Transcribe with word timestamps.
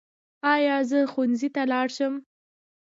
ایا 0.53 0.77
زه 0.89 0.99
ښوونځي 1.11 1.49
ته 1.55 1.61
لاړ 1.71 1.87
شم؟ 1.97 2.13